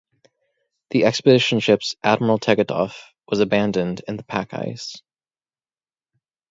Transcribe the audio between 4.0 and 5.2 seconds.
in the pack ice.